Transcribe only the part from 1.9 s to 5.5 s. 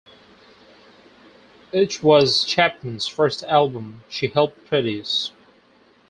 was Chapman's first album she helped produce.